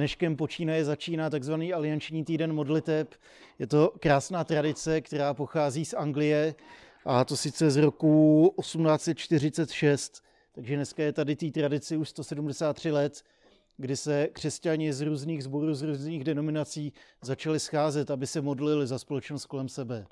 [0.00, 3.14] dneškem počínaje začíná takzvaný alianční týden modliteb.
[3.58, 6.54] Je to krásná tradice, která pochází z Anglie
[7.04, 13.22] a to sice z roku 1846, takže dneska je tady té tradici už 173 let,
[13.76, 16.92] kdy se křesťani z různých zborů, z různých denominací
[17.22, 20.06] začali scházet, aby se modlili za společnost kolem sebe.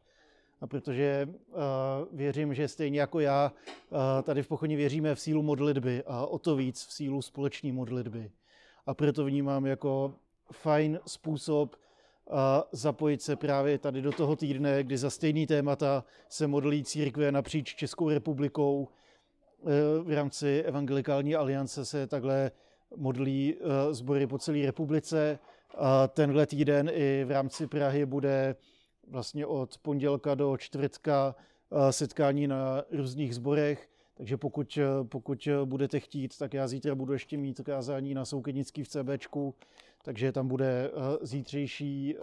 [0.61, 1.57] A protože uh,
[2.12, 3.52] věřím, že stejně jako já,
[3.91, 7.72] uh, tady v Pochodni věříme v sílu modlitby a o to víc v sílu společné
[7.72, 8.30] modlitby.
[8.88, 10.14] A proto vnímám jako
[10.52, 12.36] fajn způsob uh,
[12.72, 17.74] zapojit se právě tady do toho týdne, kdy za stejný témata se modlí církve napříč
[17.74, 18.88] Českou republikou.
[19.61, 19.70] Uh,
[20.04, 22.50] v rámci Evangelikální aliance se takhle
[22.96, 25.39] modlí uh, sbory po celé republice.
[25.78, 28.56] A tenhle týden i v rámci Prahy bude
[29.11, 31.34] vlastně od pondělka do čtvrtka
[31.72, 36.95] eh, setkání na různých zborech, takže pokud, eh, pokud eh, budete chtít, tak já zítra
[36.95, 39.55] budu ještě mít kázání na Soukednický v CBčku,
[40.03, 40.91] takže tam bude
[41.23, 42.17] zítřejší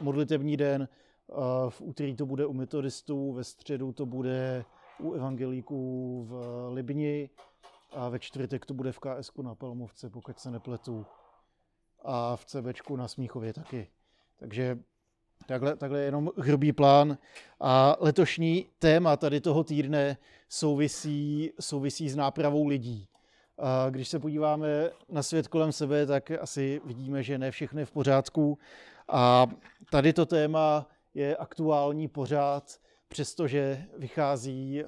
[0.00, 0.88] modlitevní den,
[1.68, 4.64] v úterý to bude u metodistů, ve středu to bude
[5.00, 7.30] u evangelíků v Libni
[7.92, 11.06] a ve čtvrtek to bude v KS na Pelmovce, pokud se nepletu.
[12.02, 13.88] A v CBčku na Smíchově taky.
[14.36, 14.78] Takže
[15.50, 17.18] Takhle, takhle jenom hrubý plán.
[17.60, 20.16] A letošní téma tady toho týdne
[20.48, 23.08] souvisí, souvisí s nápravou lidí.
[23.58, 27.86] A když se podíváme na svět kolem sebe, tak asi vidíme, že ne všechno je
[27.86, 28.58] v pořádku.
[29.08, 29.46] A
[29.90, 34.84] tady to téma je aktuální pořád, přestože vychází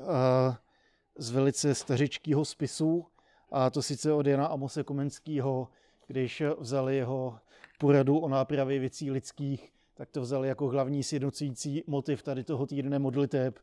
[1.19, 3.07] z velice stařičkého spisu,
[3.51, 5.69] a to sice od Jana Amose Komenského,
[6.07, 7.39] když vzali jeho
[7.79, 12.99] poradu o nápravě věcí lidských tak to vzali jako hlavní sjednocující motiv tady toho týdne
[12.99, 13.59] modliteb.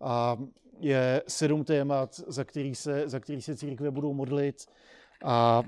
[0.00, 0.36] A
[0.80, 4.66] je sedm témat, za který se, za který se církve budou modlit.
[5.24, 5.62] A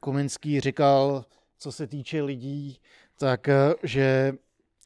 [0.00, 1.24] Komenský říkal,
[1.58, 2.80] co se týče lidí,
[3.18, 3.48] tak
[3.82, 4.32] že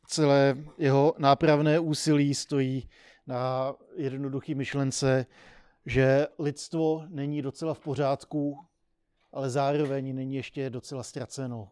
[0.07, 2.89] celé jeho nápravné úsilí stojí
[3.27, 5.27] na jednoduchý myšlence,
[5.87, 8.59] že lidstvo není docela v pořádku,
[9.33, 11.71] ale zároveň není ještě docela ztraceno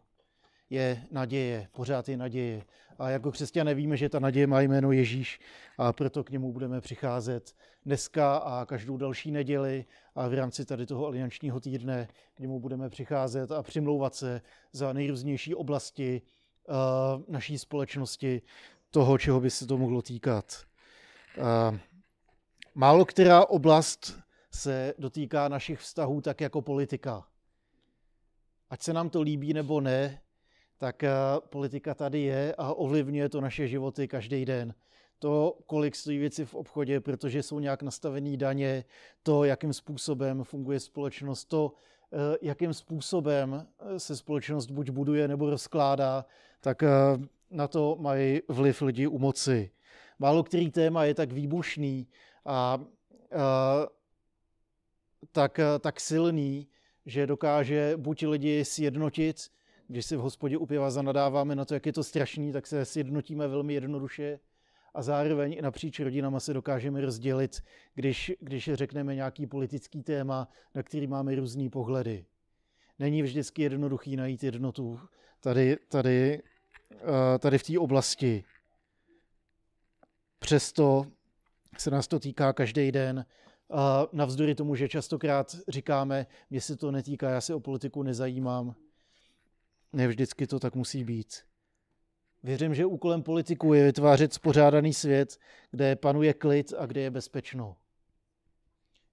[0.69, 2.63] je naděje, pořád je naděje.
[2.99, 5.39] A jako křesťané víme, že ta naděje má jméno Ježíš
[5.77, 7.55] a proto k němu budeme přicházet
[7.85, 9.85] dneska a každou další neděli
[10.15, 14.41] a v rámci tady toho aliančního týdne k němu budeme přicházet a přimlouvat se
[14.71, 16.21] za nejrůznější oblasti
[16.67, 16.75] uh,
[17.27, 18.41] naší společnosti,
[18.91, 20.65] toho, čeho by se to mohlo týkat.
[21.37, 21.77] Uh,
[22.75, 24.19] málo která oblast
[24.51, 27.27] se dotýká našich vztahů tak jako politika.
[28.69, 30.21] Ať se nám to líbí nebo ne,
[30.77, 31.11] tak eh,
[31.49, 34.73] politika tady je a ovlivňuje to naše životy každý den.
[35.19, 38.83] To, kolik stojí věci v obchodě, protože jsou nějak nastavené daně,
[39.23, 41.73] to, jakým způsobem funguje společnost, to,
[42.13, 46.25] eh, jakým způsobem eh, se společnost buď buduje nebo rozkládá,
[46.61, 46.83] tak
[47.51, 49.71] na to mají vliv lidi u moci.
[50.19, 52.07] Málo který téma je tak výbušný
[52.45, 52.79] a, a
[55.31, 56.67] tak, tak silný,
[57.05, 59.49] že dokáže buď lidi sjednotit,
[59.87, 62.85] když si v hospodě u piva zanadáváme na to, jak je to strašný, tak se
[62.85, 64.39] sjednotíme velmi jednoduše
[64.93, 67.63] a zároveň i napříč rodinama se dokážeme rozdělit,
[67.95, 72.25] když, když řekneme nějaký politický téma, na který máme různý pohledy.
[72.99, 74.99] Není vždycky jednoduchý najít jednotu
[75.39, 76.41] tady, tady,
[76.91, 78.43] eh, tady v té oblasti.
[80.39, 81.05] Přesto
[81.77, 83.25] se nás to týká každý den.
[83.69, 88.75] A navzdory tomu, že častokrát říkáme, mě se to netýká, já se o politiku nezajímám,
[89.93, 91.43] ne vždycky to tak musí být.
[92.43, 95.37] Věřím, že úkolem politiků je vytvářet spořádaný svět,
[95.71, 97.77] kde panuje klid a kde je bezpečno.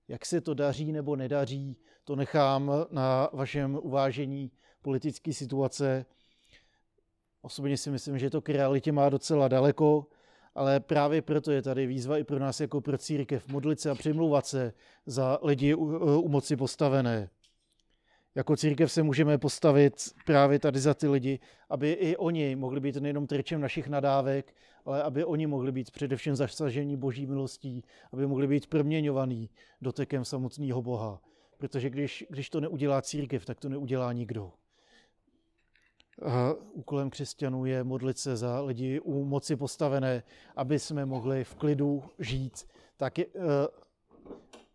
[0.08, 4.50] Jak se to daří nebo nedaří, to nechám na vašem uvážení
[4.82, 6.06] politické situace.
[7.42, 10.06] Osobně si myslím, že to k realitě má docela daleko,
[10.54, 13.94] ale právě proto je tady výzva i pro nás jako pro církev modlit se a
[13.94, 14.72] přimlouvat se
[15.06, 15.84] za lidi u,
[16.20, 17.30] u moci postavené
[18.34, 19.94] jako církev se můžeme postavit
[20.26, 21.38] právě tady za ty lidi,
[21.70, 24.54] aby i oni mohli být nejenom terčem našich nadávek,
[24.84, 29.50] ale aby oni mohli být především zasažení boží milostí, aby mohli být proměňovaný
[29.80, 31.20] dotekem samotného Boha.
[31.58, 34.52] Protože když, když to neudělá církev, tak to neudělá nikdo.
[36.22, 40.22] A úkolem křesťanů je modlit se za lidi u moci postavené,
[40.56, 42.66] aby jsme mohli v klidu žít,
[42.96, 43.40] tak je, eh,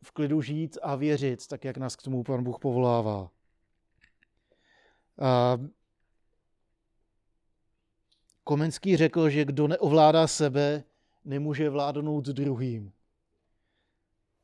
[0.03, 3.31] v klidu žít a věřit, tak jak nás k tomu pan Bůh povolává.
[8.43, 10.83] Komenský řekl, že kdo neovládá sebe,
[11.25, 12.91] nemůže vládnout druhým.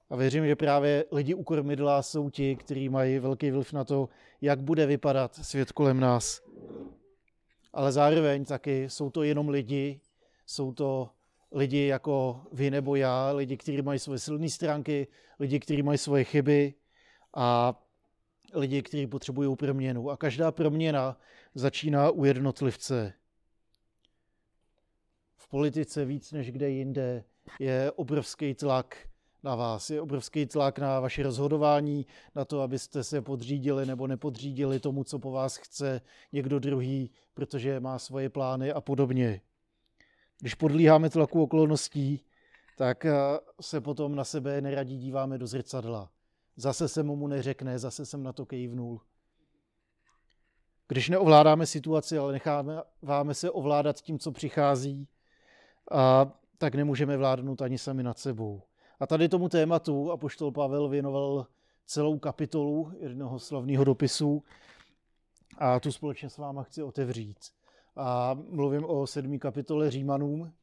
[0.10, 4.10] A věřím, že právě lidi u kormidla jsou ti, kteří mají velký vliv na to,
[4.42, 6.42] jak bude vypadat svět kolem nás.
[7.74, 10.02] Ale zároveň taky jsou to jenom lidi,
[10.46, 11.10] jsou to
[11.52, 15.08] lidi jako vy nebo já, lidi, kteří mají svoje silné stránky,
[15.40, 16.74] lidi, kteří mají svoje chyby
[17.34, 17.80] a
[18.56, 20.10] lidi, kteří potřebují proměnu.
[20.10, 21.18] A každá proměna
[21.56, 23.14] začíná u jednotlivce.
[25.36, 27.24] V politice víc než kde jinde
[27.60, 28.98] je obrovský tlak
[29.44, 29.90] na vás.
[29.90, 32.06] Je obrovský tlak na vaše rozhodování,
[32.36, 37.80] na to, abyste se podřídili nebo nepodřídili tomu, co po vás chce někdo druhý, protože
[37.80, 39.42] má svoje plány a podobně.
[40.40, 42.26] Když podlíháme tlaku okolností,
[42.78, 43.14] tak eh,
[43.62, 46.10] se potom na sebe neradí díváme do zrcadla.
[46.58, 49.02] Zase se mu neřekne, zase jsem na to kejvnul.
[50.88, 55.08] Když neovládáme situaci, ale necháváme se ovládat tím, co přichází,
[55.92, 58.62] a tak nemůžeme vládnout ani sami nad sebou.
[59.00, 61.48] A tady tomu tématu apoštol Pavel věnoval
[61.86, 64.44] celou kapitolu jednoho slavného dopisu
[65.58, 67.38] a tu společně s váma chci otevřít.
[67.96, 70.54] A mluvím o sedmý kapitole Římanům.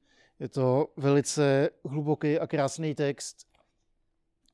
[0.40, 3.51] Je to velice hluboký a krásný text.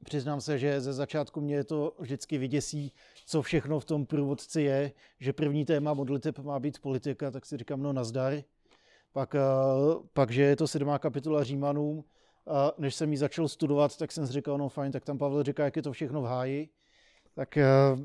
[0.04, 2.92] Přiznám se, že ze začátku mě to vždycky vyděsí,
[3.26, 7.56] co všechno v tom průvodci je, že první téma modliteb má být politika, tak si
[7.56, 8.42] říkám, no nazdar.
[9.12, 9.40] Pak, eh,
[10.12, 12.04] pak že je to sedmá kapitola Římanům,
[12.48, 15.42] a než jsem ji začal studovat, tak jsem si říkal, no fajn, tak tam Pavel
[15.42, 16.68] říká, jak je to všechno v háji.
[17.34, 18.00] Tak uh,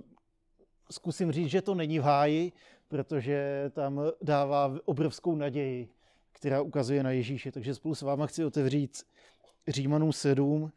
[0.91, 2.51] zkusím říct, že to není v háji,
[2.87, 5.89] protože tam dává obrovskou naději,
[6.31, 7.51] která ukazuje na Ježíše.
[7.51, 9.03] Takže spolu s váma chci otevřít
[9.67, 10.71] Římanům 7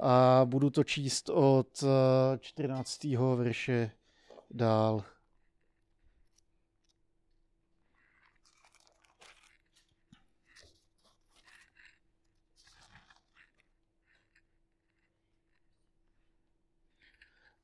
[0.00, 1.84] a budu to číst od
[2.40, 3.04] 14.
[3.04, 3.90] Eh, verše
[4.50, 5.04] dál.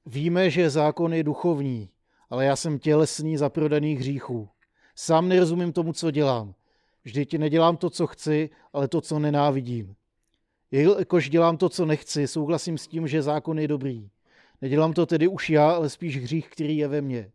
[0.06, 1.90] Víme, že zákon je duchovní,
[2.30, 4.48] ale já jsem tělesný za prodaných hříchů.
[4.94, 6.54] Sám nerozumím tomu, co dělám.
[7.04, 9.96] Vždyť nedělám to, co chci, ale to, co nenávidím.
[10.72, 14.10] Jelikož dělám to, co nechci, souhlasím s tím, že zákon je dobrý.
[14.60, 17.32] Nedělám to tedy už já, ale spíš hřích, který je ve mně.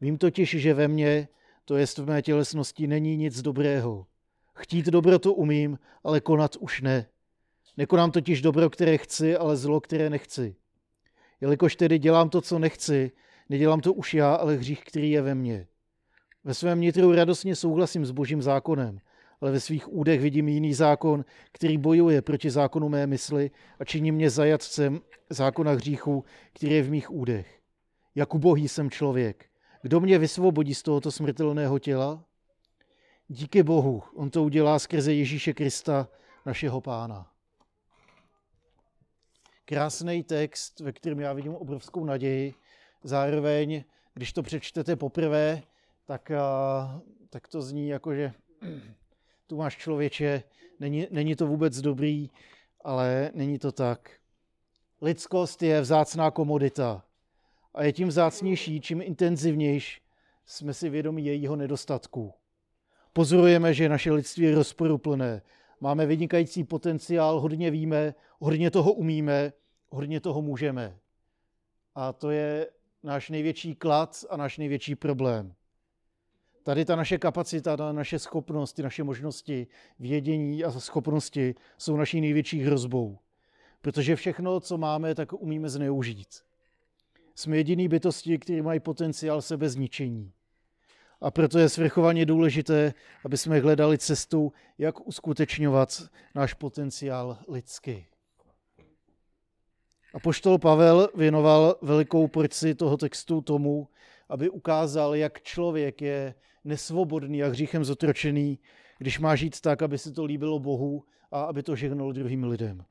[0.00, 1.28] Vím totiž, že ve mně,
[1.64, 4.06] to jest v mé tělesnosti, není nic dobrého.
[4.54, 7.06] Chtít dobro to umím, ale konat už ne.
[7.76, 10.56] Nekonám totiž dobro, které chci, ale zlo, které nechci.
[11.40, 13.12] Jelikož tedy dělám to, co nechci,
[13.48, 15.66] nedělám to už já, ale hřích, který je ve mně.
[16.44, 19.00] Ve svém nitru radostně souhlasím s božím zákonem,
[19.42, 24.12] ale ve svých údech vidím jiný zákon, který bojuje proti zákonu mé mysli a činí
[24.12, 25.00] mě zajatcem
[25.30, 27.60] zákona hříchu, který je v mých údech.
[28.14, 29.46] Jak ubohý jsem člověk.
[29.82, 32.24] Kdo mě vysvobodí z tohoto smrtelného těla?
[33.28, 36.08] Díky Bohu, on to udělá skrze Ježíše Krista,
[36.46, 37.32] našeho pána
[39.72, 42.54] krásný text, ve kterém já vidím obrovskou naději.
[43.02, 43.84] Zároveň,
[44.14, 45.62] když to přečtete poprvé,
[46.06, 46.32] tak,
[47.30, 48.32] tak to zní jako, že
[49.46, 50.42] tu máš člověče,
[50.80, 52.30] není, není to vůbec dobrý,
[52.84, 54.10] ale není to tak.
[55.00, 57.04] Lidskost je vzácná komodita
[57.74, 60.02] a je tím vzácnější, čím intenzivnější
[60.46, 62.34] jsme si vědomi jejího nedostatku.
[63.12, 65.42] Pozorujeme, že naše lidství je rozporuplné.
[65.80, 69.52] Máme vynikající potenciál, hodně víme, hodně toho umíme,
[69.90, 70.98] hodně toho můžeme.
[71.94, 72.66] A to je
[73.02, 75.54] náš největší klad a náš největší problém.
[76.62, 79.66] Tady ta naše kapacita, ta naše schopnost, ty naše možnosti,
[79.98, 83.18] vědění a schopnosti jsou naší největší hrozbou.
[83.80, 86.28] Protože všechno, co máme, tak umíme zneužít.
[87.34, 90.32] Jsme jediný bytosti, které mají potenciál sebezničení.
[91.20, 96.02] A proto je svrchovaně důležité, aby jsme hledali cestu, jak uskutečňovat
[96.34, 98.06] náš potenciál lidský.
[100.14, 103.88] A poštol Pavel věnoval velikou porci toho textu tomu,
[104.28, 108.58] aby ukázal, jak člověk je nesvobodný a hříchem zotročený,
[108.98, 112.84] když má žít tak, aby se to líbilo Bohu a aby to žehnalo druhým lidem.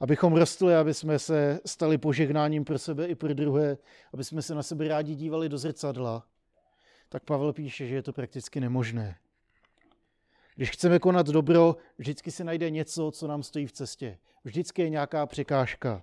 [0.00, 3.78] Abychom rostli, aby jsme se stali požehnáním pro sebe i pro druhé,
[4.12, 6.26] aby jsme se na sebe rádi dívali do zrcadla,
[7.08, 9.16] tak Pavel píše, že je to prakticky nemožné.
[10.56, 14.18] Když chceme konat dobro, vždycky se najde něco, co nám stojí v cestě.
[14.44, 16.02] Vždycky je nějaká překážka.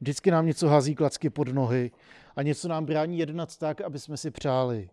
[0.00, 1.90] Vždycky nám něco hází klacky pod nohy
[2.36, 4.90] a něco nám brání jednat tak, aby jsme si přáli.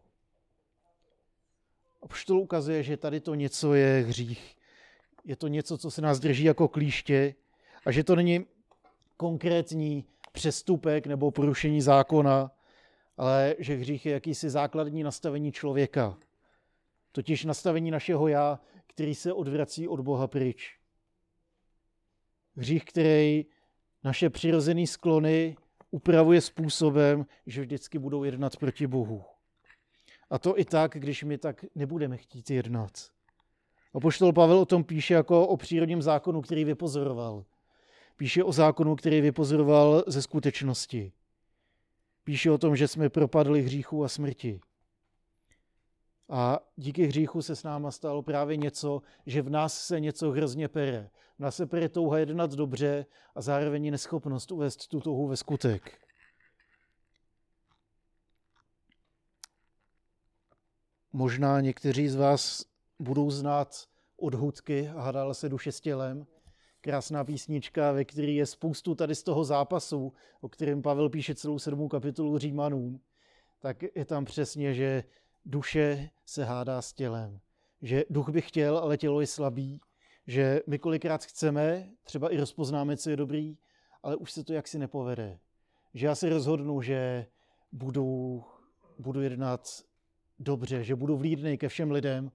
[2.01, 4.55] A poštol ukazuje, že tady to něco je hřích.
[5.25, 7.35] Je to něco, co se nás drží jako klíště
[7.85, 8.45] a že to není
[9.17, 12.51] konkrétní přestupek nebo porušení zákona,
[13.17, 16.17] ale že hřích je jakýsi základní nastavení člověka.
[17.11, 20.77] Totiž nastavení našeho já, který se odvrací od Boha pryč.
[22.55, 23.45] Hřích, který
[24.03, 25.57] naše přirozené sklony
[25.91, 29.23] upravuje způsobem, že vždycky budou jednat proti Bohu.
[30.29, 32.91] A to i tak, když my tak nebudeme chtít jednat.
[33.93, 37.45] A poštol Pavel o tom píše jako o přírodním zákonu, který vypozoroval.
[38.17, 41.11] Píše o zákonu, který vypozoroval ze skutečnosti.
[42.23, 44.59] Píše o tom, že jsme propadli hříchu a smrti.
[46.29, 50.67] A díky hříchu se s náma stalo právě něco, že v nás se něco hrozně
[50.67, 51.09] pere.
[51.37, 53.05] V nás se pere touha jednat dobře
[53.35, 56.08] a zároveň neschopnost uvést tu touhu ve skutek.
[61.13, 62.65] Možná někteří z vás
[62.99, 63.87] budou znát
[64.17, 66.27] odhudky Hádala se duše s tělem.
[66.81, 71.59] Krásná písnička, ve které je spoustu tady z toho zápasu, o kterém Pavel píše celou
[71.59, 73.01] sedmou kapitolu Římanům.
[73.59, 75.03] Tak je tam přesně, že
[75.45, 77.39] duše se hádá s tělem.
[77.81, 79.81] Že duch by chtěl, ale tělo je slabý.
[80.27, 83.57] Že my kolikrát chceme, třeba i rozpoznáme, co je dobrý,
[84.03, 85.39] ale už se to jaksi nepovede.
[85.93, 87.25] Že já si rozhodnu, že
[87.71, 88.43] budu,
[88.99, 89.88] budu jednat
[90.39, 92.31] dobře, že budu vlídný ke všem lidem,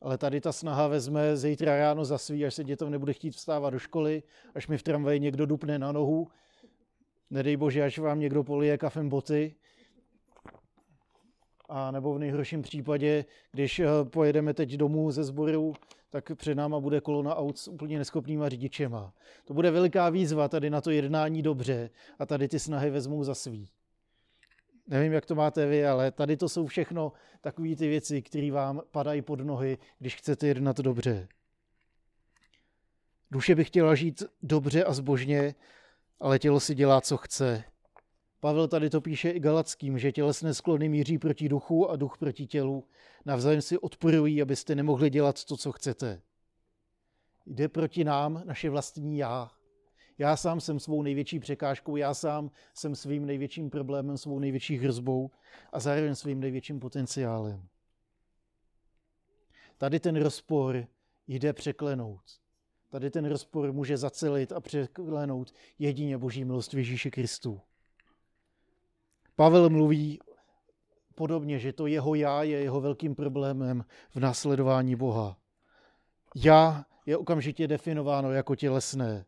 [0.00, 3.72] ale tady ta snaha vezme zítra ráno za svý, až se dětem nebude chtít vstávat
[3.72, 4.22] do školy,
[4.54, 6.28] až mi v tramvaji někdo dupne na nohu,
[7.30, 9.54] nedej bože, až vám někdo polije kafem boty,
[11.68, 15.74] a nebo v nejhorším případě, když eh, pojedeme teď domů ze sboru,
[16.10, 19.14] tak před náma bude kolona aut s úplně neschopnýma řidičema.
[19.44, 23.34] To bude veliká výzva tady na to jednání dobře a tady ty snahy vezmou za
[23.34, 23.68] svý.
[24.86, 28.82] Nevím, jak to máte vy, ale tady to jsou všechno takové ty věci, které vám
[28.90, 31.28] padají pod nohy, když chcete jednat dobře.
[33.30, 35.54] Duše by chtěla žít dobře a zbožně,
[36.20, 37.64] ale tělo si dělá, co chce.
[38.40, 42.46] Pavel tady to píše i Galackým, že tělesné sklony míří proti duchu a duch proti
[42.46, 42.84] tělu.
[43.24, 46.22] Navzájem si odporují, abyste nemohli dělat to, co chcete.
[47.46, 49.50] Jde proti nám naše vlastní já.
[50.18, 55.30] Já sám jsem svou největší překážkou, já sám jsem svým největším problémem, svou největší hrozbou
[55.72, 57.68] a zároveň svým největším potenciálem.
[59.78, 60.86] Tady ten rozpor
[61.26, 62.22] jde překlenout.
[62.90, 67.60] Tady ten rozpor může zacelit a překlenout jedině Boží milost Ježíši Kristu.
[69.36, 70.18] Pavel mluví
[71.14, 75.36] podobně, že to jeho já je jeho velkým problémem v následování Boha.
[76.36, 79.24] Já je okamžitě definováno jako tělesné.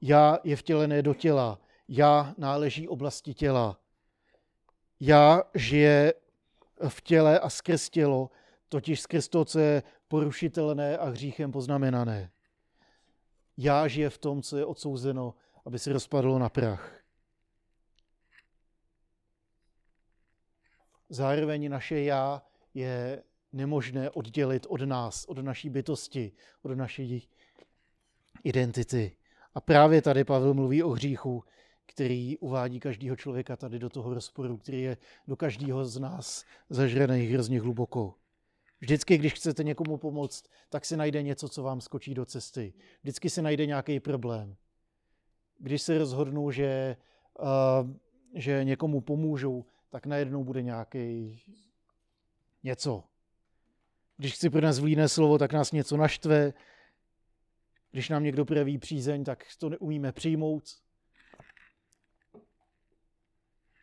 [0.00, 1.60] Já je vtělené do těla.
[1.88, 3.80] Já náleží oblasti těla.
[5.00, 6.14] Já žije
[6.88, 8.30] v těle a skrz tělo,
[8.68, 12.30] totiž skrz to, co je porušitelné a hříchem poznamenané.
[13.56, 17.00] Já žije v tom, co je odsouzeno, aby se rozpadlo na prach.
[21.08, 22.42] Zároveň naše já
[22.74, 27.28] je nemožné oddělit od nás, od naší bytosti, od naší
[28.44, 29.16] identity.
[29.54, 31.44] A právě tady Pavel mluví o hříchu,
[31.86, 34.96] který uvádí každého člověka tady do toho rozporu, který je
[35.28, 38.14] do každého z nás zažraný hrozně hluboko.
[38.80, 42.74] Vždycky, když chcete někomu pomoct, tak si najde něco, co vám skočí do cesty.
[43.02, 44.56] Vždycky si najde nějaký problém.
[45.58, 46.96] Když se rozhodnu, že,
[47.40, 47.90] uh,
[48.34, 51.40] že někomu pomůžu, tak najednou bude nějaký
[52.62, 53.04] něco.
[54.16, 56.52] Když chci pro nás vlíné slovo, tak nás něco naštve.
[57.90, 60.64] Když nám někdo projeví přízeň, tak to neumíme přijmout.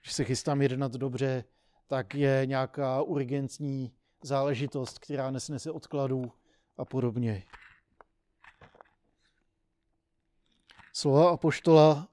[0.01, 1.43] Když se chystám jednat dobře,
[1.87, 6.31] tak je nějaká urgentní záležitost, která nesnese odkladu
[6.77, 7.43] a podobně.
[10.93, 12.07] Slova apoštola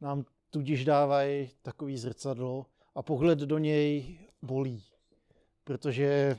[0.00, 4.84] nám tudíž dávají takový zrcadlo, a pohled do něj bolí,
[5.64, 6.38] protože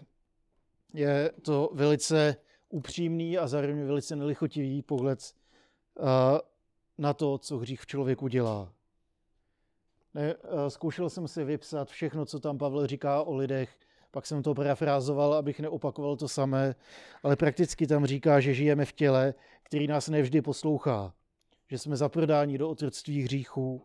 [0.94, 2.36] je to velice
[2.78, 5.34] upřímný a zároveň velice nelichotivý pohled
[6.98, 8.74] na to, co hřích v člověku dělá.
[10.14, 10.36] Ne,
[10.68, 13.78] zkoušel jsem si vypsat všechno, co tam Pavel říká o lidech,
[14.12, 16.76] pak jsem to parafrázoval, abych neopakoval to samé,
[17.24, 21.14] ale prakticky tam říká, že žijeme v těle, který nás nevždy poslouchá,
[21.70, 23.82] že jsme zaprodáni do otroctví hříchů,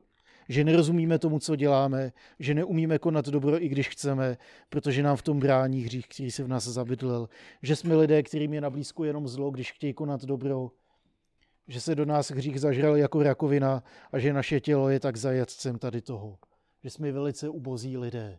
[0.52, 5.22] že nerozumíme tomu, co děláme, že neumíme konat dobro, i když chceme, protože nám v
[5.22, 7.28] tom brání hřích, který se v nás zabydlel,
[7.62, 10.70] že jsme lidé, kterým je na blízku jenom zlo, když chtějí konat dobro,
[11.68, 13.82] že se do nás hřích zažral jako rakovina
[14.12, 16.38] a že naše tělo je tak zajatcem tady toho,
[16.82, 18.38] že jsme velice ubozí lidé.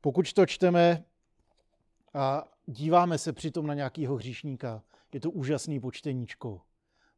[0.00, 1.04] Pokud to čteme
[2.14, 6.60] a díváme se přitom na nějakého hříšníka, je to úžasný počteníčko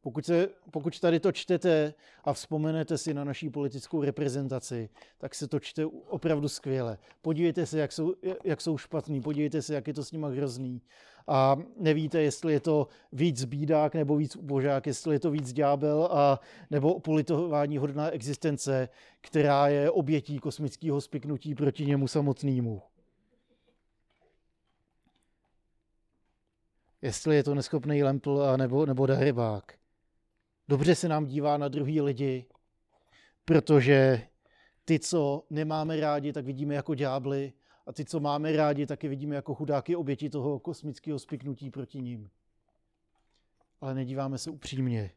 [0.05, 1.93] Pokud, se, pokud tady to čtete
[2.23, 6.97] a vzpomenete si na naší politickou reprezentaci, tak se to čte opravdu skvěle.
[7.21, 10.81] Podívejte se, jak jsou, jak jsou špatný, podívejte se, jak je to s nimi hrozný.
[11.27, 16.09] A nevíte, jestli je to víc bídák nebo víc božák, jestli je to víc ďábel
[16.11, 16.39] a
[16.71, 18.89] nebo politování hodná existence,
[19.21, 22.81] která je obětí kosmického spiknutí proti němu samotnému.
[27.01, 29.75] Jestli je to neschopný lempl a nebo, nebo darebák
[30.67, 32.45] dobře se nám dívá na druhý lidi,
[33.45, 34.27] protože
[34.85, 37.53] ty, co nemáme rádi, tak vidíme jako ďábly
[37.85, 42.29] a ty, co máme rádi, taky vidíme jako chudáky oběti toho kosmického spiknutí proti ním.
[43.81, 45.11] Ale nedíváme se upřímně.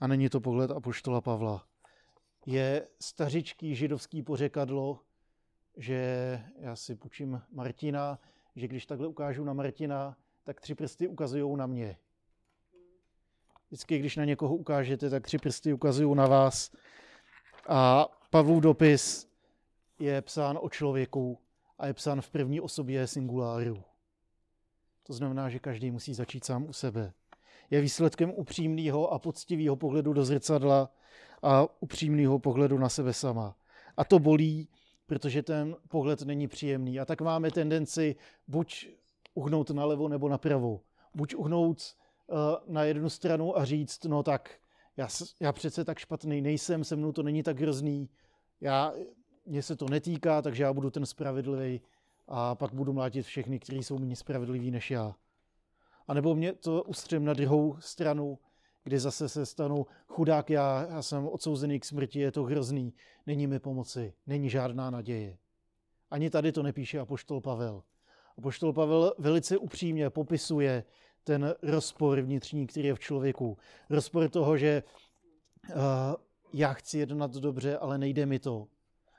[0.00, 1.66] A není to pohled apoštola Pavla.
[2.46, 5.00] Je stařičký židovský pořekadlo,
[5.76, 8.18] že já si půjčím Martina,
[8.56, 11.96] že když takhle ukážu na Martina, tak tři prsty ukazují na mě.
[13.74, 16.70] Vždycky, když na někoho ukážete, tak tři prsty ukazují na vás.
[17.68, 19.28] A Pavlův dopis
[19.98, 21.38] je psán o člověku
[21.78, 23.82] a je psán v první osobě singuláru.
[25.02, 27.12] To znamená, že každý musí začít sám u sebe.
[27.70, 30.90] Je výsledkem upřímného a poctivého pohledu do zrcadla
[31.42, 33.56] a upřímného pohledu na sebe sama.
[33.96, 34.68] A to bolí,
[35.06, 37.00] protože ten pohled není příjemný.
[37.00, 38.16] A tak máme tendenci
[38.48, 38.88] buď
[39.34, 40.80] uhnout nalevo nebo napravo.
[41.14, 41.96] Buď uhnout
[42.66, 44.54] na jednu stranu a říct, no tak
[44.96, 45.08] já,
[45.40, 48.10] já přece tak špatný nejsem, se mnou to není tak hrozný,
[48.60, 48.92] já,
[49.46, 51.80] mě se to netýká, takže já budu ten spravedlivý
[52.28, 55.14] a pak budu mlátit všechny, kteří jsou méně spravedliví než já.
[56.08, 58.38] A nebo mě to ustřím na druhou stranu,
[58.84, 62.94] kdy zase se stanu chudák já, já jsem odsouzený k smrti, je to hrozný,
[63.26, 65.38] není mi pomoci, není žádná naděje.
[66.10, 67.82] Ani tady to nepíše apoštol Pavel.
[68.38, 70.84] Apoštol Pavel velice upřímně popisuje,
[71.24, 73.58] ten rozpor vnitřní, který je v člověku.
[73.90, 74.82] Rozpor toho, že
[75.68, 75.74] uh,
[76.52, 78.66] já chci jednat dobře, ale nejde mi to.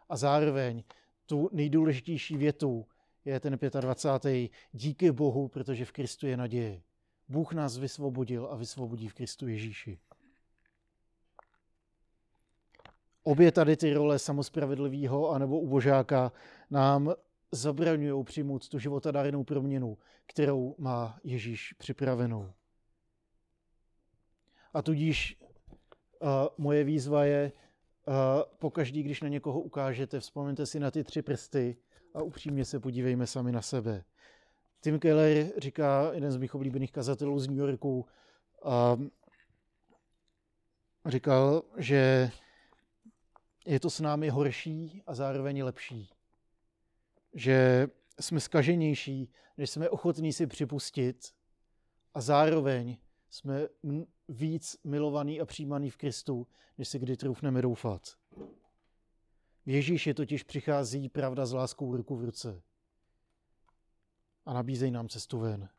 [0.10, 0.84] A zároveň
[1.26, 2.86] tu nejdůležitější větu
[3.26, 4.52] je ten 25.
[4.72, 6.82] Díky Bohu, protože v Kristu je naděje.
[7.30, 10.00] Bůh nás vysvobodil a vysvobodí v Kristu Ježíši.
[13.24, 16.32] Obě tady ty role samospravedlivého anebo ubožáka
[16.70, 17.14] nám
[17.52, 22.54] zabraňují přijmout tu životadárnou proměnu, kterou má Ježíš připravenou.
[24.74, 25.38] A tudíž
[26.22, 27.52] uh, moje výzva je,
[28.08, 28.14] uh,
[28.60, 31.78] pokaždý, když na někoho ukážete, vzpomeňte si na ty tři prsty
[32.14, 34.04] a upřímně se podívejme sami na sebe.
[34.82, 38.06] Tim Keller říká, jeden z mých oblíbených kazatelů z New Yorku,
[38.66, 39.06] uh,
[41.06, 42.32] říkal, že
[43.66, 46.15] je to s námi horší a zároveň lepší
[47.36, 47.88] že
[48.20, 51.34] jsme skaženější, než jsme ochotní si připustit
[52.14, 52.98] a zároveň
[53.30, 53.68] jsme
[54.30, 58.02] víc milovaný a přijímaný v Kristu, než si kdy troufneme doufat.
[59.66, 62.62] V Ježíši totiž přichází pravda s láskou ruku v ruce
[64.46, 65.70] a nabízejí nám cestu ven.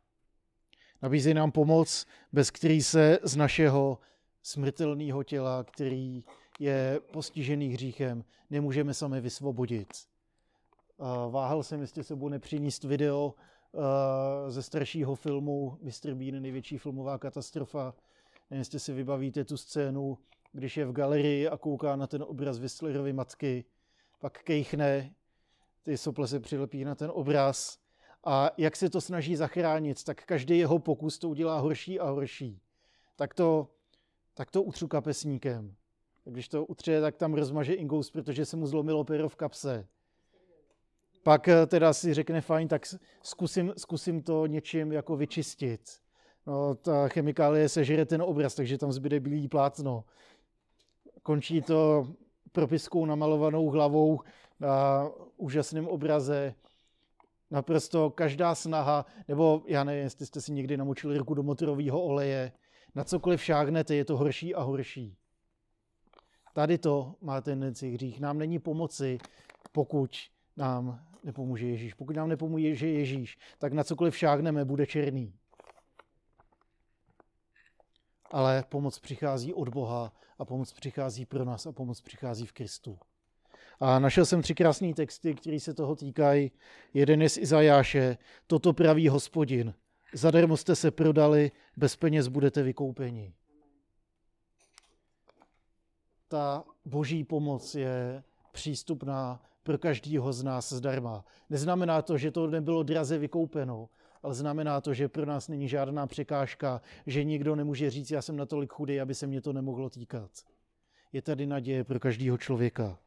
[1.03, 3.99] Nabízejí nám pomoc, bez který se z našeho
[4.43, 6.25] smrtelného těla, který
[6.59, 9.89] je postižený hříchem, nemůžeme sami vysvobodit.
[11.31, 13.35] Váhal jsem, jestli se budu nepřinést video
[14.49, 16.15] ze staršího filmu Mr.
[16.15, 17.95] Bean, největší filmová katastrofa.
[18.51, 20.19] Nevím, jestli si vybavíte tu scénu,
[20.53, 23.65] když je v galerii a kouká na ten obraz Whistlerovy matky,
[24.21, 25.15] pak kejchne,
[25.83, 27.79] ty sople se přilepí na ten obraz
[28.25, 32.61] a jak se to snaží zachránit, tak každý jeho pokus to udělá horší a horší.
[33.17, 33.69] Tak to,
[34.35, 35.75] tak to utřu kapesníkem.
[36.25, 39.89] Když to utře, tak tam rozmaže ingous, protože se mu zlomilo pero v kapse.
[41.27, 42.83] Pak eh, teda si řekne, fajn, tak
[43.23, 45.81] zkusím, zkusím to něčím jako vyčistit.
[46.47, 50.05] No, ta chemikálie sežere ten obraz, takže tam zbyde bílý plátno.
[51.23, 52.09] Končí to
[52.53, 54.21] propiskou namalovanou hlavou
[54.61, 56.55] na úžasném obraze.
[57.51, 62.53] Naprosto každá snaha, nebo já nevím, jestli jste si někdy namočili ruku do motorového oleje,
[62.95, 65.17] na cokoliv šáhnete, je to horší a horší.
[66.55, 68.21] Tady to má tendenci hřích.
[68.21, 69.19] Nám není pomoci,
[69.73, 70.11] pokud
[70.57, 71.95] nám nepomůže Ježíš.
[71.95, 75.35] Pokud nám nepomůže Ježíš, tak na cokoliv šáhneme, bude černý.
[78.31, 82.99] Ale pomoc přichází od Boha a pomoc přichází pro nás a pomoc přichází v Kristu.
[83.81, 86.51] A našel jsem tři krásné texty, které se toho týkají.
[86.95, 88.19] Jeden je z Izajáše.
[88.47, 89.75] Toto praví hospodin.
[90.13, 93.35] Zadarmo jste se prodali, bez peněz budete vykoupeni.
[96.29, 101.25] Ta boží pomoc je přístupná pro každého z nás zdarma.
[101.51, 103.89] Neznamená to, že to nebylo draze vykoupeno,
[104.23, 108.37] ale znamená to, že pro nás není žádná překážka, že nikdo nemůže říct, já jsem
[108.37, 110.31] natolik chudý, aby se mě to nemohlo týkat.
[111.13, 112.99] Je tady naděje pro každého člověka.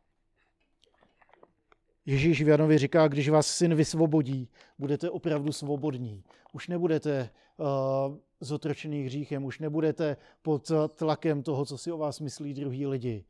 [2.05, 6.23] Ježíš v Janovi říká, když vás syn vysvobodí, budete opravdu svobodní.
[6.53, 12.53] Už nebudete uh, zotročený hříchem, už nebudete pod tlakem toho, co si o vás myslí
[12.53, 13.25] druhý lidi.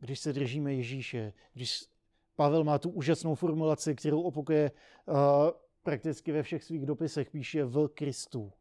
[0.00, 1.84] Když se držíme Ježíše, když
[2.36, 5.16] Pavel má tu úžasnou formulaci, kterou opakuje uh,
[5.82, 8.52] prakticky ve všech svých dopisech, píše v Kristu.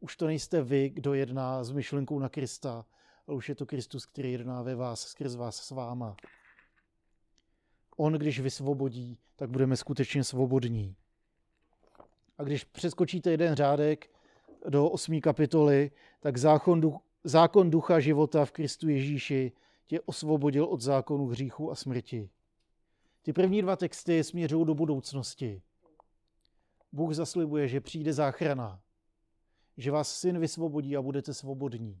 [0.00, 2.86] Už to nejste vy, kdo jedná s myšlenkou na Krista,
[3.26, 6.16] ale už je to Kristus, který jedná ve vás, skrz vás s váma.
[7.96, 10.96] On, když vysvobodí, tak budeme skutečně svobodní.
[12.38, 14.10] A když přeskočíte jeden řádek
[14.68, 19.52] do osmé kapitoly, tak zákon, duch, zákon ducha života v Kristu Ježíši
[19.86, 22.30] tě osvobodil od zákonu hříchu a smrti.
[23.28, 25.62] Ty první dva texty směřují do budoucnosti.
[26.92, 28.80] Bůh zaslibuje, že přijde záchrana,
[29.76, 32.00] že vás syn vysvobodí a budete svobodní.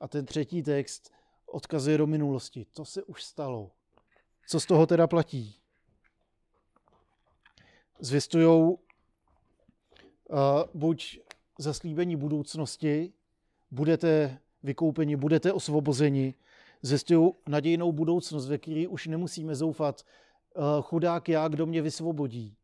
[0.00, 1.12] A ten třetí text
[1.46, 2.64] odkazuje do minulosti.
[2.64, 3.70] To se už stalo.
[4.48, 5.60] Co z toho teda platí?
[7.98, 8.76] Zvěstují uh,
[10.74, 11.20] buď
[11.58, 13.12] zaslíbení budoucnosti,
[13.70, 16.34] budete vykoupeni, budete osvobozeni,
[16.82, 20.04] zvěstují nadějnou budoucnost, ve které už nemusíme zoufat,
[20.82, 22.56] chudák já, kdo mě vysvobodí.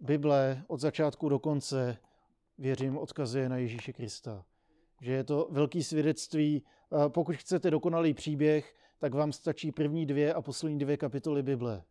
[0.00, 1.98] Bible od začátku do konce,
[2.58, 4.44] věřím, odkazuje na Ježíše Krista.
[5.00, 6.62] Že je to velký svědectví.
[7.08, 11.82] Pokud chcete dokonalý příběh, tak vám stačí první dvě a poslední dvě kapitoly Bible.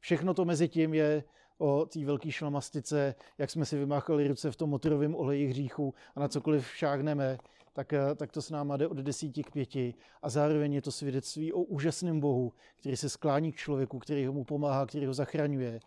[0.00, 1.24] Všechno to mezi tím je
[1.58, 6.20] o té velké šlamastice, jak jsme si vymáchali ruce v tom motorovém oleji hříchu a
[6.20, 7.38] na cokoliv šáhneme,
[7.72, 9.94] tak, tak to s náma jde od desíti k pěti.
[10.22, 14.32] A zároveň je to svědectví o úžasném Bohu, který se sklání k člověku, který ho
[14.32, 15.80] mu pomáhá, který ho zachraňuje.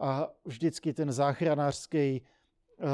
[0.00, 2.88] A vždycky ten záchranářský uh,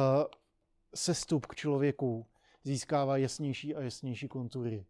[0.94, 2.26] sestup k člověku
[2.64, 4.84] získává jasnější a jasnější kontury.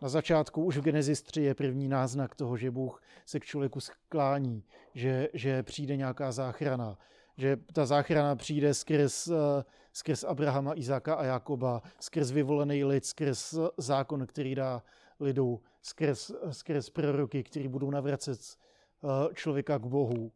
[0.00, 3.80] Na začátku už v Genesis 3 je první náznak toho, že Bůh se k člověku
[3.80, 6.98] sklání, že, že přijde nějaká záchrana,
[7.36, 13.54] že ta záchrana přijde skrz, eh, skrz Abrahama, Izáka a Jakoba, skrz vyvolený lid, skrz
[13.78, 14.82] zákon, který dá
[15.20, 20.32] lidu, skrz, skrz proroky, který budou navracet eh, člověka k Bohu,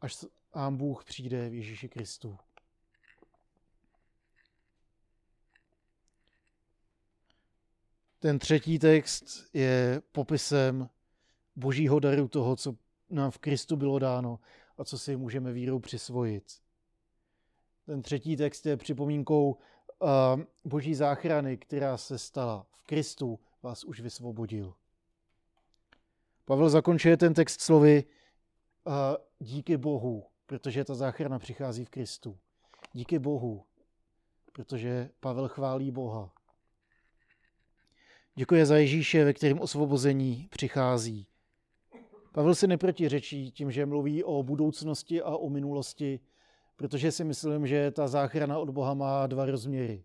[0.00, 2.38] až ám Bůh přijde v Ježíši Kristu.
[8.18, 9.24] Ten třetí text
[9.54, 10.88] je popisem
[11.56, 12.74] božího daru toho, co
[13.10, 14.38] nám v Kristu bylo dáno
[14.78, 16.44] a co si můžeme vírou přisvojit.
[17.86, 19.58] Ten třetí text je připomínkou uh,
[20.64, 24.74] boží záchrany, která se stala v Kristu, vás už vysvobodil.
[26.44, 28.04] Pavel zakončuje ten text slovy
[28.84, 28.92] uh,
[29.38, 32.38] díky Bohu, protože ta záchrana přichází v Kristu.
[32.92, 33.64] Díky Bohu,
[34.52, 36.35] protože Pavel chválí Boha.
[38.38, 41.26] Děkuje za Ježíše, ve kterém osvobození přichází.
[42.32, 46.20] Pavel si neprotiřečí tím, že mluví o budoucnosti a o minulosti,
[46.76, 50.04] protože si myslím, že ta záchrana od Boha má dva rozměry.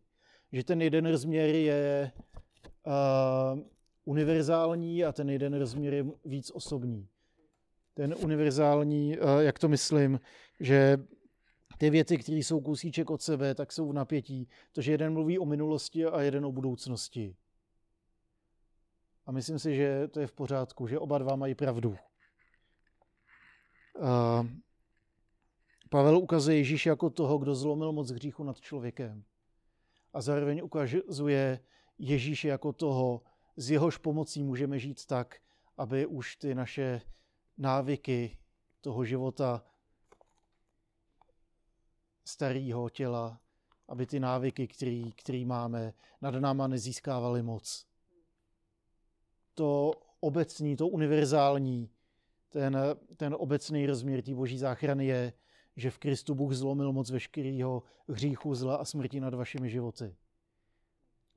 [0.51, 2.11] Že ten jeden rozměr je
[2.85, 3.59] uh,
[4.05, 7.07] univerzální a ten jeden rozměr je víc osobní.
[7.93, 10.19] Ten univerzální, uh, jak to myslím,
[10.59, 10.97] že
[11.77, 15.45] ty věci, které jsou kousíček od sebe, tak jsou v napětí, protože jeden mluví o
[15.45, 17.35] minulosti a jeden o budoucnosti.
[19.25, 21.89] A myslím si, že to je v pořádku, že oba dva mají pravdu.
[23.99, 24.47] Uh,
[25.89, 29.23] Pavel ukazuje Ježíše jako toho, kdo zlomil moc hříchu nad člověkem.
[30.13, 31.59] A zároveň ukazuje
[31.97, 33.21] Ježíše jako toho,
[33.55, 35.35] z jehož pomocí můžeme žít tak,
[35.77, 37.01] aby už ty naše
[37.57, 38.37] návyky
[38.81, 39.65] toho života
[42.25, 43.39] starého těla,
[43.87, 47.90] aby ty návyky, který, který máme, nad náma nezískávaly moc
[49.53, 51.89] to obecní, to univerzální,
[52.49, 52.77] ten,
[53.17, 55.33] ten obecný rozměr té boží záchrany je,
[55.75, 60.15] že v Kristu Bůh zlomil moc veškerého hříchu, zla a smrti nad vašimi životy.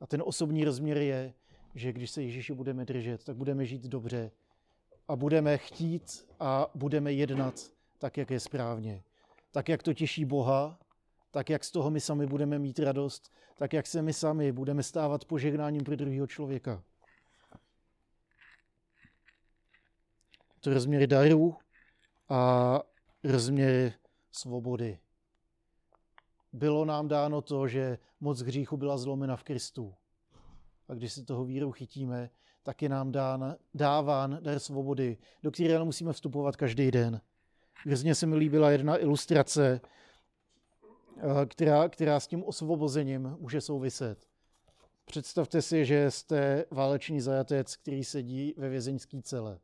[0.01, 1.35] A ten osobní rozměr je,
[1.75, 4.31] že když se Ježíši budeme držet, tak budeme žít dobře
[5.09, 7.55] a budeme chtít a budeme jednat
[7.99, 9.03] tak, jak je správně.
[9.51, 10.79] Tak, jak to těší Boha,
[11.31, 14.83] tak, jak z toho my sami budeme mít radost, tak, jak se my sami budeme
[14.83, 16.83] stávat požehnáním pro druhého člověka.
[20.65, 21.57] To rozměry darů
[22.29, 22.81] a
[23.25, 23.93] rozměry
[24.33, 24.99] svobody.
[26.53, 29.95] Bylo nám dáno to, že moc hříchu byla zlomena v Kristu.
[30.89, 32.31] A když se toho víru chytíme,
[32.63, 37.21] tak je nám dán, dáván dar svobody, do které musíme vstupovat každý den.
[37.87, 39.81] Hrozně se mi líbila jedna ilustrace,
[41.17, 44.27] eh, která, která s tím osvobozením může souviset.
[45.05, 49.59] Představte si, že jste váleční zajatec, který sedí ve vězeňské cele.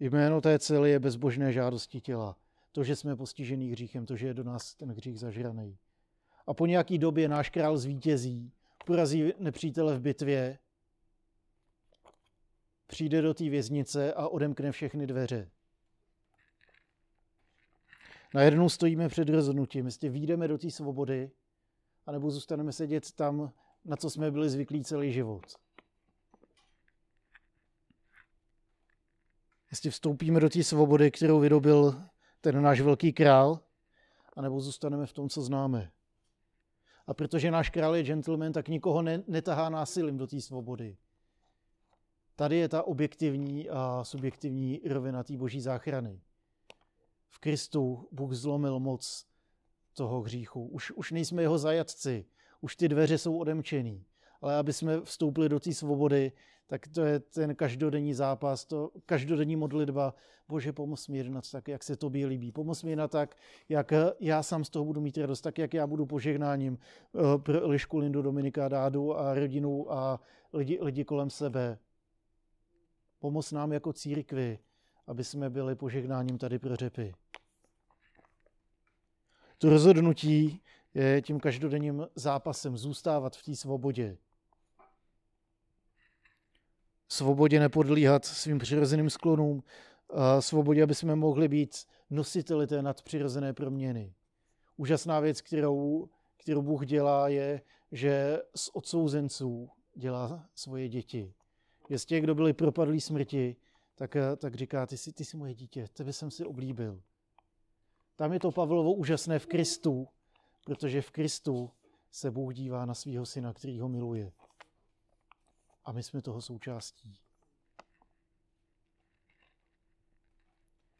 [0.00, 2.36] Jméno té cely je bezbožné žádosti těla.
[2.72, 5.78] To, že jsme postižený hříchem, to, že je do nás ten hřích zažraný.
[6.46, 8.52] A po nějaký době náš král zvítězí,
[8.86, 10.58] porazí nepřítele v bitvě,
[12.86, 15.50] přijde do té věznice a odemkne všechny dveře.
[18.34, 21.30] Najednou stojíme před rozhodnutím, jestli výjdeme do té svobody,
[22.06, 23.52] anebo zůstaneme sedět tam,
[23.84, 25.65] na co jsme byli zvyklí celý život.
[29.70, 32.02] Jestli vstoupíme do té svobody, kterou vydobil
[32.40, 33.60] ten náš velký král,
[34.36, 35.90] anebo zůstaneme v tom, co známe.
[37.06, 40.96] A protože náš král je gentleman, tak nikoho ne, netahá násilím do té svobody.
[42.36, 46.20] Tady je ta objektivní a subjektivní rovina té boží záchrany.
[47.28, 49.26] V Kristu Bůh zlomil moc
[49.94, 50.66] toho hříchu.
[50.66, 52.26] Už, už nejsme jeho zajatci,
[52.60, 54.04] už ty dveře jsou odemčený.
[54.40, 56.32] Ale aby jsme vstoupili do té svobody,
[56.66, 60.14] tak to je ten každodenní zápas, to každodenní modlitba.
[60.48, 62.52] Bože, pomoz mi jednat tak, jak se tobě líbí.
[62.52, 63.36] Pomoz mi jednat tak,
[63.68, 67.62] jak já sám z toho budu mít radost, tak, jak já budu požehnáním eh, pro
[67.62, 70.20] Elišku, Lindu, Dominika, Dádu a rodinu a
[70.52, 71.78] lidi, lidi kolem sebe.
[73.18, 74.58] Pomoz nám jako církvi,
[75.06, 77.14] aby jsme byli požehnáním tady pro řepy.
[79.58, 80.62] To rozhodnutí
[80.94, 84.18] je tím každodenním zápasem zůstávat v té svobodě
[87.08, 89.62] svobodě nepodlíhat svým přirozeným sklonům,
[90.40, 94.14] svobodě, aby jsme mohli být nositeli té nadpřirozené proměny.
[94.76, 97.60] Úžasná věc, kterou, kterou Bůh dělá, je,
[97.92, 101.34] že z odsouzenců dělá svoje děti.
[101.88, 103.56] Je z těch, kdo byli propadlí smrti,
[103.94, 107.02] tak, tak říká, ty jsi, ty jsi moje dítě, tebe jsem si oblíbil.
[108.16, 110.08] Tam je to Pavlovo úžasné v Kristu,
[110.64, 111.70] protože v Kristu
[112.10, 114.32] se Bůh dívá na svého syna, který ho miluje
[115.86, 117.18] a my jsme toho součástí.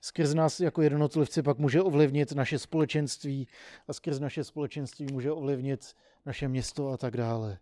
[0.01, 3.49] Skrz nás jako jednotlivci pak může ovlivnit naše společenství
[3.89, 5.97] a skrz naše společenství může ovlivnit
[6.27, 7.59] naše město a tak dále.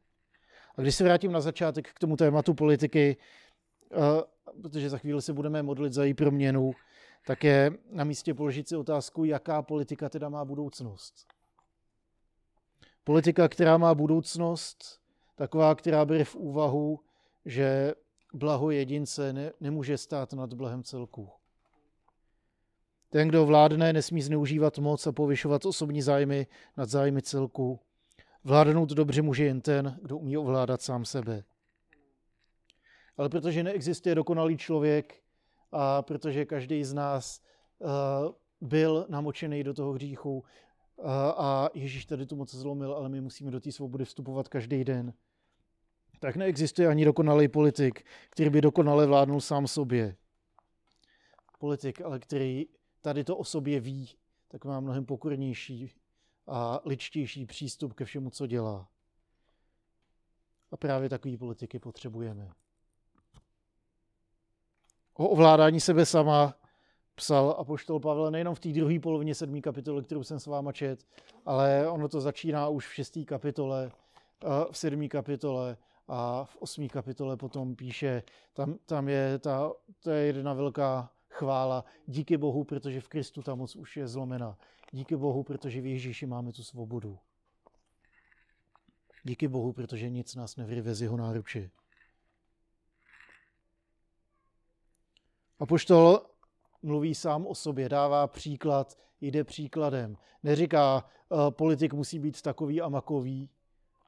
[0.77, 3.17] A když se vrátím na začátek k tomu tématu politiky,
[4.63, 6.73] protože za chvíli se budeme modlit za její proměnu,
[7.27, 11.27] tak je na místě položit si otázku, jaká politika teda má budoucnost.
[13.05, 15.01] Politika, která má budoucnost,
[15.35, 17.01] taková, která bere v úvahu
[17.45, 17.95] že
[18.35, 21.31] blaho jedince ne, nemůže stát nad blahem celku.
[23.11, 27.81] Ten, kdo vládne, nesmí zneužívat moc a povyšovat osobní zájmy nad zájmy celku.
[28.45, 31.45] Vládnout dobře může jen ten, kdo umí ovládat sám sebe.
[33.17, 35.23] Ale protože neexistuje dokonalý člověk
[35.73, 37.41] a protože každý z nás
[37.79, 37.89] uh,
[38.61, 40.45] byl namočený do toho hříchu uh,
[41.37, 45.13] a Ježíš tady tu moc zlomil, ale my musíme do té svobody vstupovat každý den,
[46.25, 50.17] tak neexistuje ani dokonalý politik, který by dokonale vládnul sám sobě.
[51.59, 52.67] Politik, ale který
[53.01, 54.09] tady to o sobě ví,
[54.49, 55.91] tak má mnohem pokornější
[56.47, 58.89] a ličtější přístup ke všemu, co dělá.
[60.71, 62.51] A právě takový politiky potřebujeme.
[65.15, 66.55] O ovládání sebe sama
[67.15, 71.07] psal apoštol Pavel nejenom v té druhé polovině sedmé kapitoly, kterou jsem s váma čet,
[71.47, 73.93] ale ono to začíná už v šesté kapitole,
[74.71, 75.77] v sedmé kapitole
[76.09, 81.85] a v osmé kapitole potom píše, tam, tam je ta, to je jedna velká chvála.
[82.07, 84.59] Díky Bohu, protože v Kristu ta moc už je zlomena.
[84.93, 87.19] Díky Bohu, protože v Ježíši máme tu svobodu.
[89.23, 91.71] Díky Bohu, protože nic nás nevryve z jeho náruče.
[95.59, 96.21] A poštol
[96.83, 100.17] mluví sám o sobě, dává příklad, jde příkladem.
[100.43, 103.51] Neříká, uh, politik musí být takový a makový.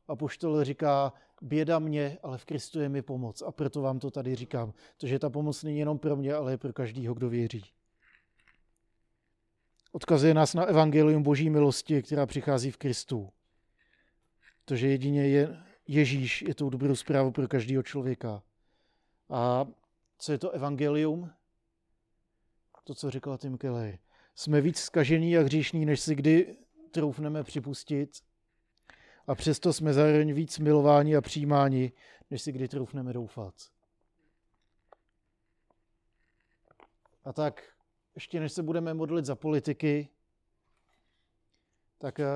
[0.08, 3.42] A poštol říká, běda mě, ale v Kristu je mi pomoc.
[3.42, 4.74] A proto vám to tady říkám.
[4.96, 7.64] Protože ta pomoc není jenom pro mě, ale i pro každýho, kdo věří.
[9.92, 13.32] Odkazuje nás na evangelium boží milosti, která přichází v Kristu.
[14.64, 18.42] Protože jedině je Ježíš je tou dobrou zprávou pro každého člověka.
[19.28, 19.66] A
[20.18, 21.30] co je to evangelium?
[22.84, 23.98] To, co říkala Tim Kelly.
[24.34, 26.56] Jsme víc skažení a hříšní, než si kdy
[26.90, 28.22] troufneme připustit
[29.26, 31.92] a přesto jsme zároveň víc milováni a přijímáni,
[32.30, 33.54] než si kdy troufneme doufat.
[37.24, 37.62] A tak
[38.14, 40.08] ještě než se budeme modlit za politiky,
[41.98, 42.26] tak eh,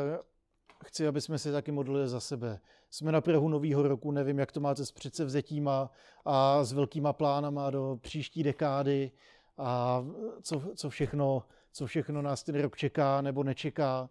[0.84, 2.60] chci, aby jsme se taky modlili za sebe.
[2.90, 5.90] Jsme na Prahu nového roku, nevím, jak to máte s předsevzetíma
[6.24, 9.10] a s velkýma plánama do příští dekády
[9.58, 10.04] a
[10.42, 14.10] co, co, všechno, co všechno nás ten rok čeká nebo nečeká.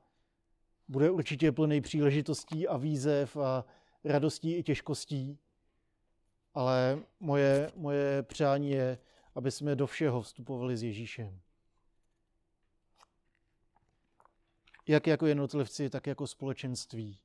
[0.90, 3.66] Bude určitě plný příležitostí a výzev a
[4.04, 5.40] radostí i těžkostí,
[6.54, 8.98] ale moje, moje přání je,
[9.36, 11.40] aby jsme do všeho vstupovali s Ježíšem.
[14.88, 17.20] Jak jako jednotlivci, tak jako společenství.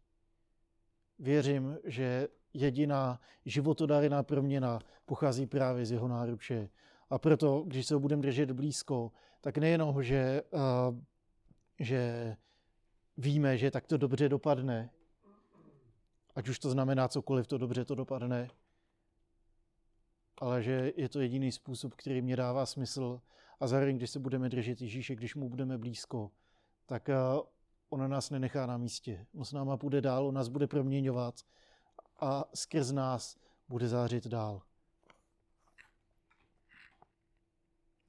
[1.18, 6.68] Věřím, že jediná životodárná proměna pochází právě z jeho náruče.
[7.10, 10.98] A proto, když se ho budeme držet blízko, tak nejenom, že, uh,
[11.80, 12.36] že
[13.16, 14.90] víme, že tak to dobře dopadne,
[16.34, 18.48] ať už to znamená cokoliv, to dobře to dopadne,
[20.38, 23.20] ale že je to jediný způsob, který mě dává smysl
[23.60, 26.30] a zároveň, když se budeme držet Ježíše, když mu budeme blízko,
[26.86, 27.14] tak eh,
[27.88, 29.26] on nás nenechá na místě.
[29.34, 31.34] On s náma půjde dál, on nás bude proměňovat
[32.20, 33.36] a skrz nás
[33.68, 34.62] bude zářit dál.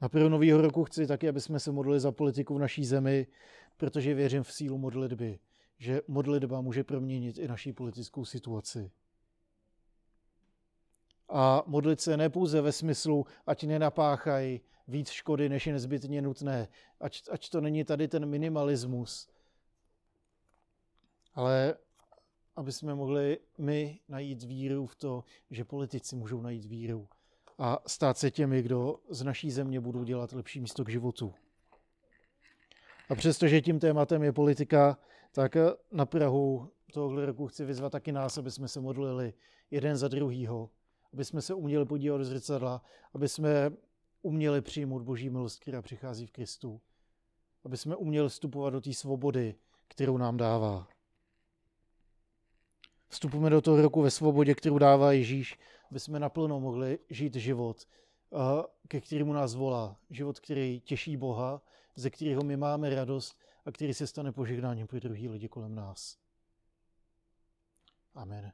[0.01, 3.27] Na první nového roku chci taky, aby jsme se modlili za politiku v naší zemi,
[3.77, 5.39] protože věřím v sílu modlitby,
[5.77, 8.91] že modlitba může proměnit i naší politickou situaci
[11.29, 16.67] a modlit se ne pouze ve smyslu, ať nenapáchají víc škody, než je nezbytně nutné,
[16.99, 19.29] ať, ať to není tady ten minimalismus,
[21.33, 21.75] ale
[22.55, 27.07] aby jsme mohli my najít víru v to, že politici můžou najít víru
[27.57, 31.33] a stát se těmi, kdo z naší země budou dělat lepší místo k životu.
[33.09, 34.97] A přestože tím tématem je politika,
[35.31, 35.57] tak
[35.91, 39.33] na Prahu tohohle roku chci vyzvat taky nás, aby jsme se modlili
[39.71, 40.69] jeden za druhýho,
[41.13, 43.71] aby jsme se uměli podívat do zrcadla, aby jsme
[44.21, 46.81] uměli přijmout boží milost, která přichází v Kristu,
[47.65, 49.55] aby jsme uměli vstupovat do té svobody,
[49.87, 50.87] kterou nám dává.
[53.07, 55.59] Vstupujeme do toho roku ve svobodě, kterou dává Ježíš,
[55.91, 57.87] aby jsme naplno mohli žít život,
[58.87, 59.97] ke kterému nás volá.
[60.09, 61.61] Život, který těší Boha,
[61.95, 66.17] ze kterého my máme radost a který se stane požehnáním pro druhý lidi kolem nás.
[68.15, 68.51] Amen.